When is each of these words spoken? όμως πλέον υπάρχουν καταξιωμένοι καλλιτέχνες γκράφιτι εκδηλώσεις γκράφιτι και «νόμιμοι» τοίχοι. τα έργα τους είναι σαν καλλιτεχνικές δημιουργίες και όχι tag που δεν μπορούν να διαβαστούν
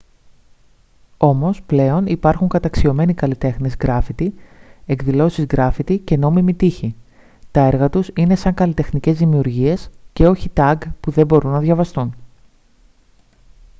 όμως 1.17 1.61
πλέον 1.61 2.05
υπάρχουν 2.05 2.47
καταξιωμένοι 2.47 3.13
καλλιτέχνες 3.13 3.75
γκράφιτι 3.77 4.33
εκδηλώσεις 4.85 5.45
γκράφιτι 5.45 5.97
και 5.97 6.17
«νόμιμοι» 6.17 6.53
τοίχοι. 6.53 6.95
τα 7.51 7.61
έργα 7.61 7.89
τους 7.89 8.09
είναι 8.15 8.35
σαν 8.35 8.53
καλλιτεχνικές 8.53 9.17
δημιουργίες 9.17 9.89
και 10.13 10.27
όχι 10.27 10.51
tag 10.57 10.75
που 10.99 11.11
δεν 11.11 11.27
μπορούν 11.27 11.51
να 11.51 11.59
διαβαστούν 11.59 12.15